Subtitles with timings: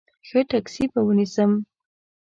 [0.27, 1.51] ښه ټیکسي به ونیسم.